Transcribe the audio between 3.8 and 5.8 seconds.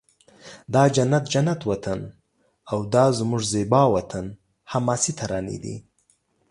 وطن حماسې ترانې دي